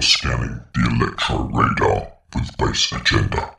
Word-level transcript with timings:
Scanning 0.00 0.60
the 0.74 0.90
electro 0.90 1.44
radar 1.52 2.12
with 2.34 2.56
base 2.58 2.92
Agenda. 2.92 3.54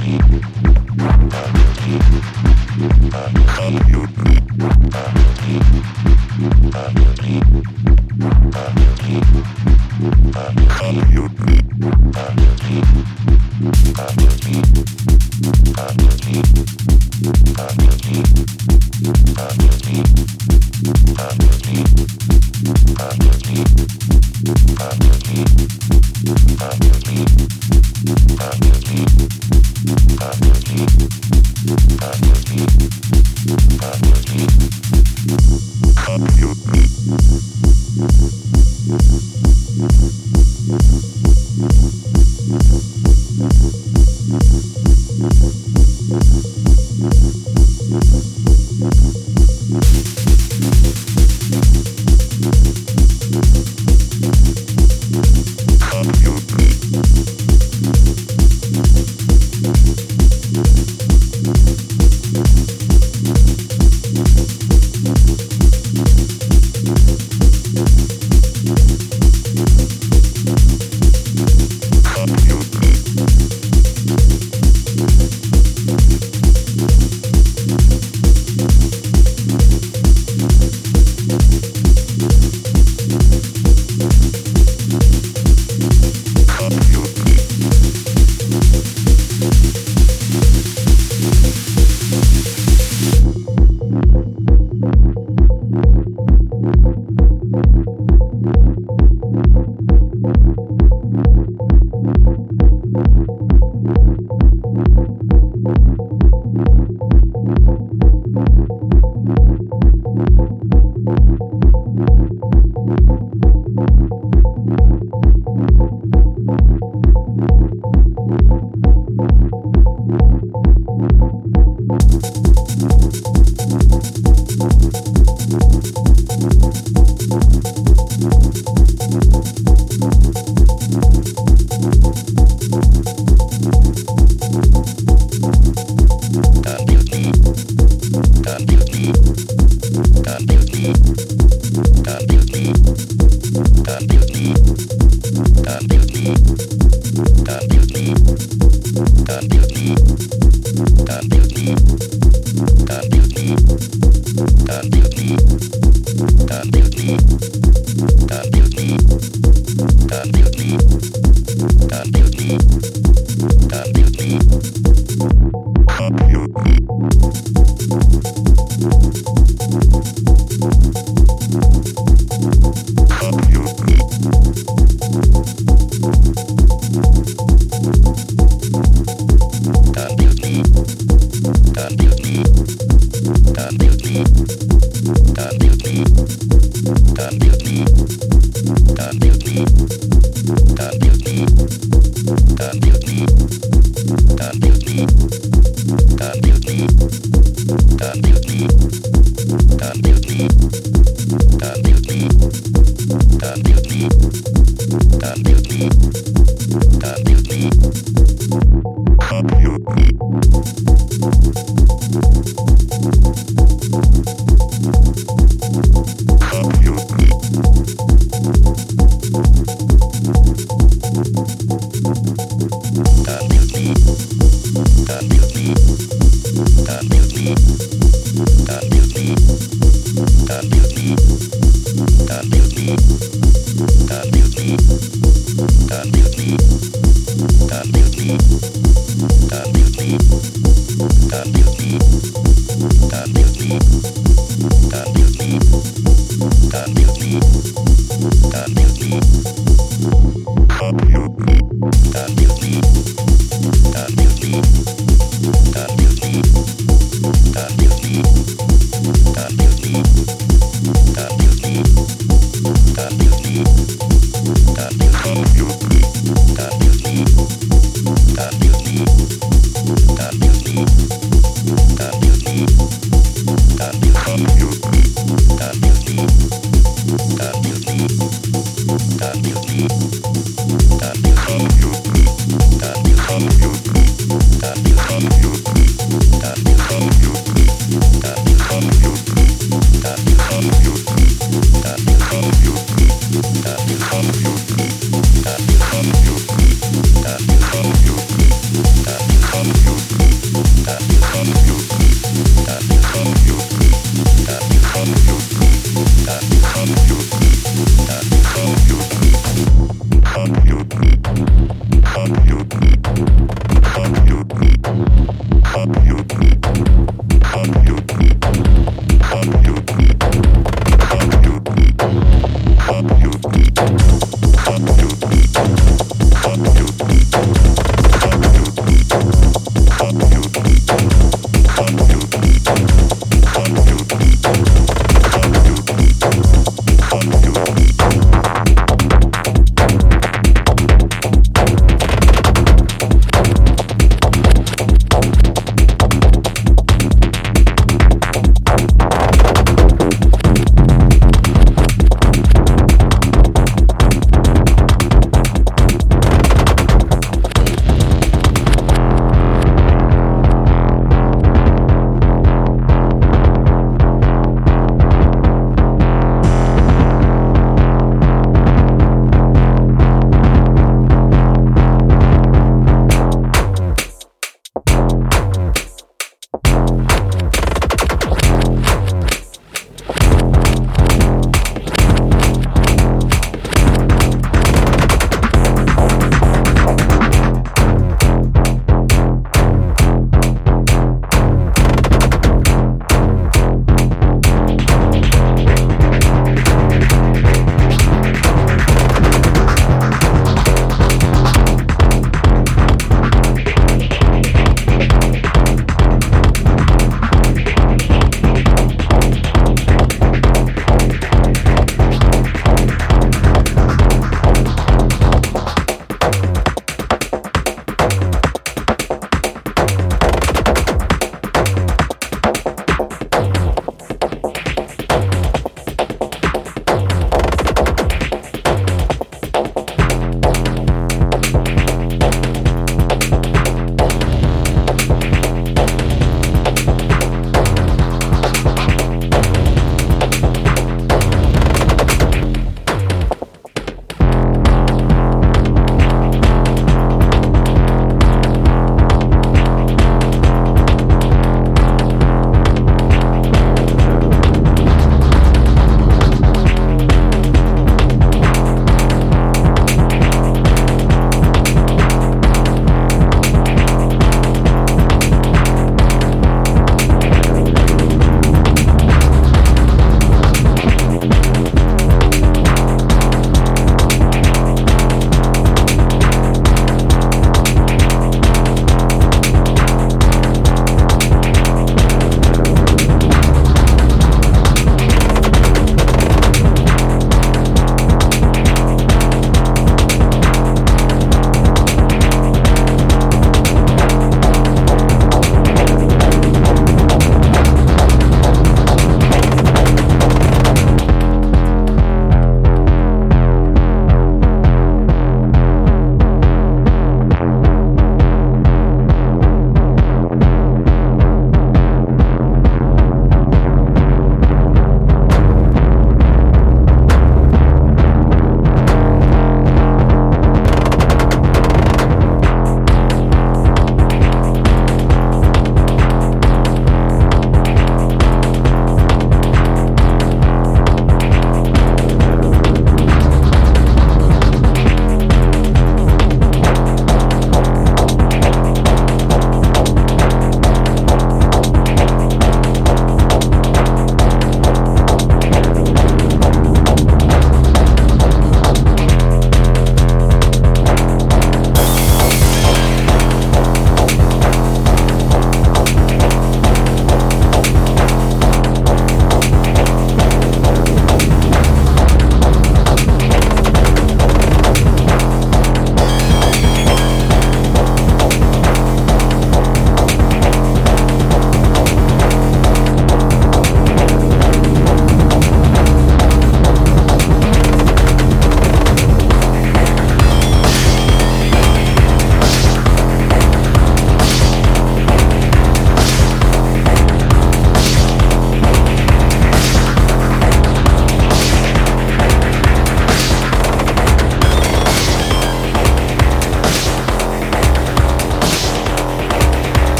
Got 0.00 0.39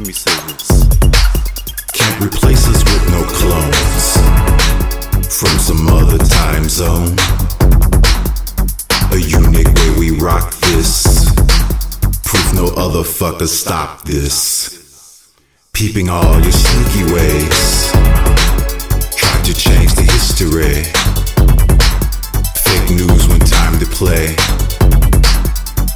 let 0.00 0.06
me 0.06 0.12
say 0.14 0.32
this. 0.48 0.88
Can't 1.92 2.24
replace 2.24 2.66
us 2.68 2.82
with 2.84 3.10
no 3.10 3.22
clones 3.36 4.16
from 5.28 5.58
some 5.58 5.86
other 5.88 6.16
time 6.16 6.66
zone. 6.70 7.16
A 9.12 9.18
unique 9.18 9.68
way 9.68 9.90
we 9.98 10.18
rock 10.18 10.54
this. 10.72 11.04
Proof 12.24 12.54
no 12.54 12.68
other 12.78 13.02
fucker 13.02 13.46
stop 13.46 14.04
this. 14.04 15.28
Peeping 15.74 16.08
all 16.08 16.40
your 16.40 16.52
sneaky 16.52 17.12
ways. 17.12 17.92
Tried 19.20 19.44
to 19.44 19.52
change 19.52 19.94
the 19.96 20.06
history. 20.16 20.80
Fake 22.64 22.90
news 22.96 23.28
when 23.28 23.40
time 23.40 23.78
to 23.78 23.86
play. 23.86 24.34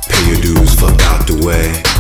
Pay 0.09 0.31
your 0.31 0.43
dues, 0.43 0.75
fuck 0.79 1.01
out 1.05 1.27
the 1.27 1.43
way. 1.47 1.94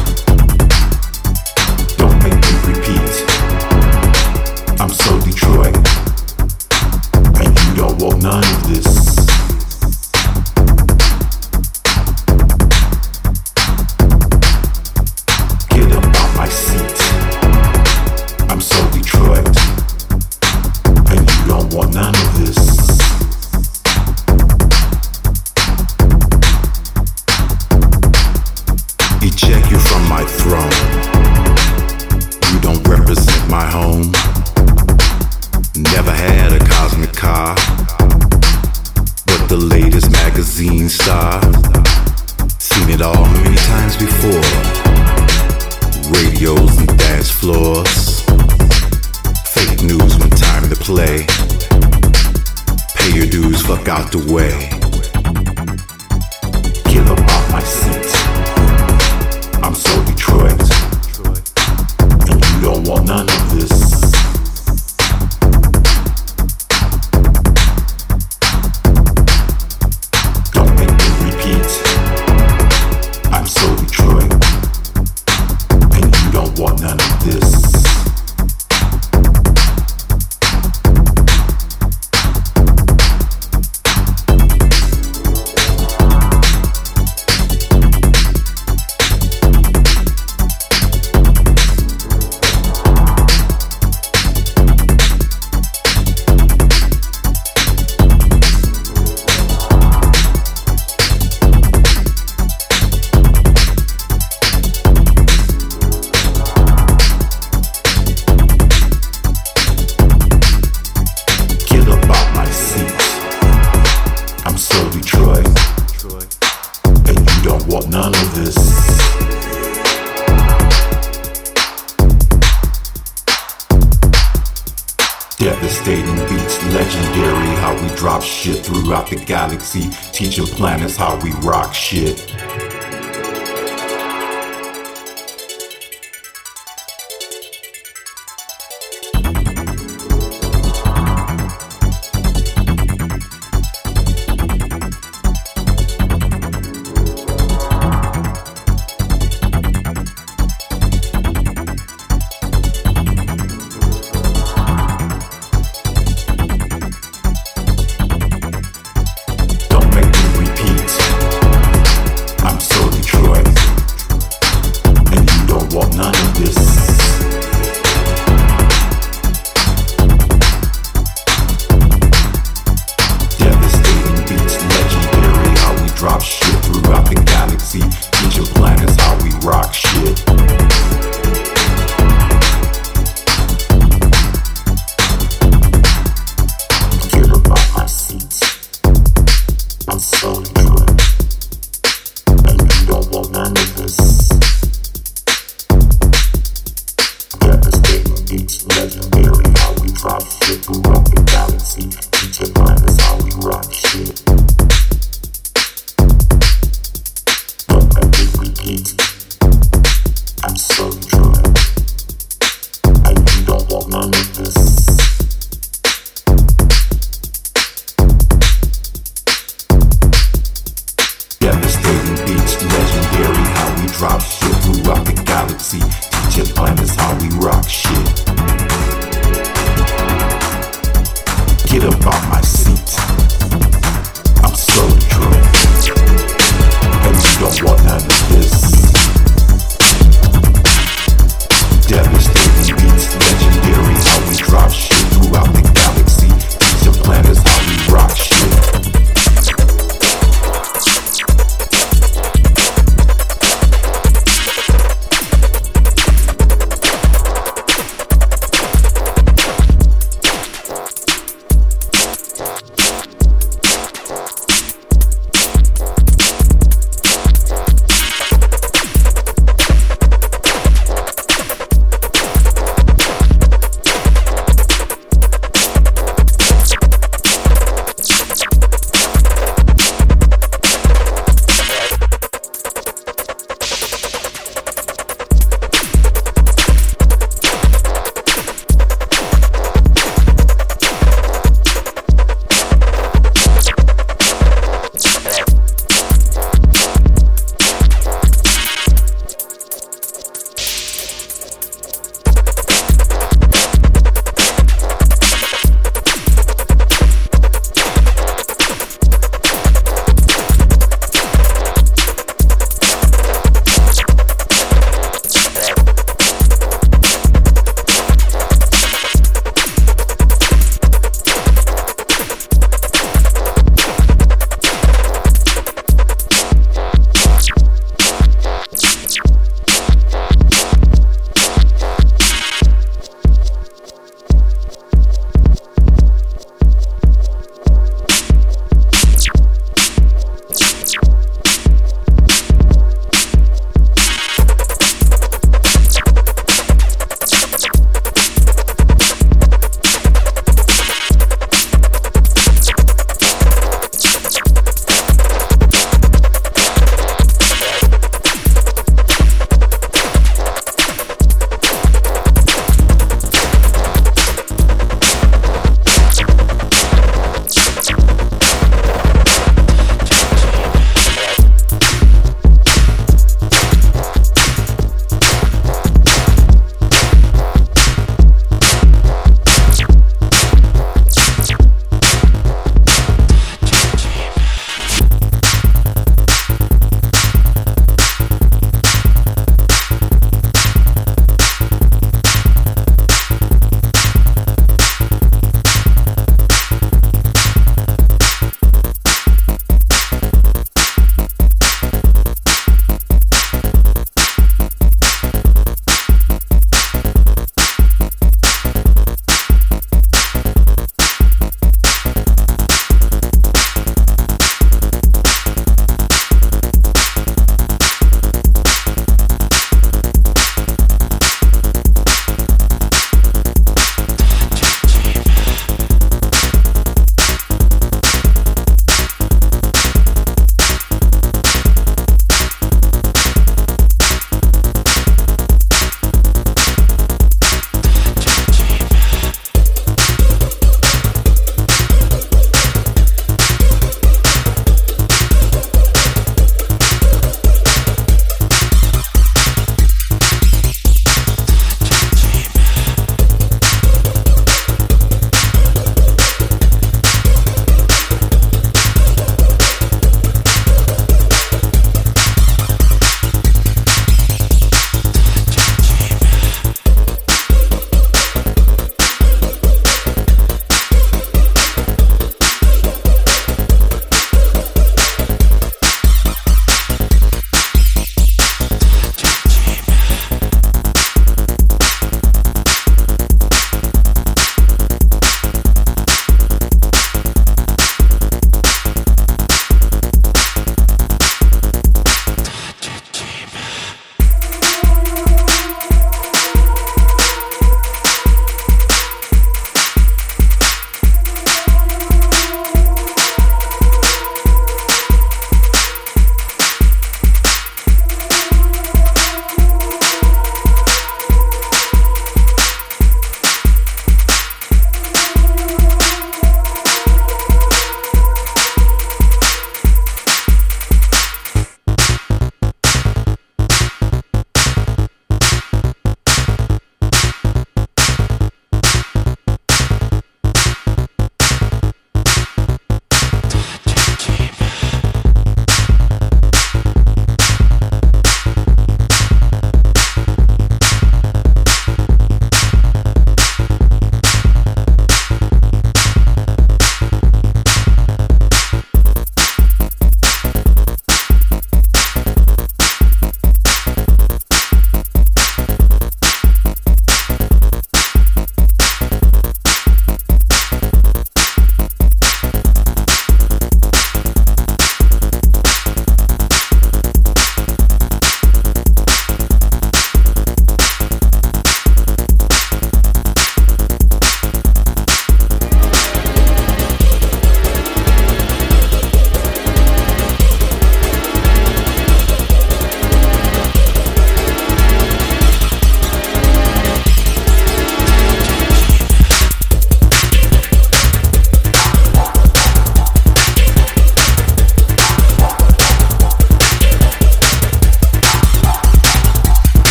shit. 131.84 132.23